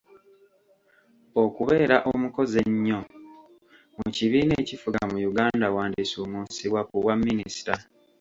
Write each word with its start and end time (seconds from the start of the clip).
Okubeera 1.43 1.95
omukozi 2.11 2.57
ennyo 2.67 2.99
mu 3.97 4.07
kibiina 4.15 4.53
ekifuga 4.63 4.99
mu 5.11 5.17
Uganda 5.31 5.65
wandisuumuusibwa 5.75 6.81
ku 6.87 6.95
bwa 7.01 7.15
Minisita. 7.25 7.75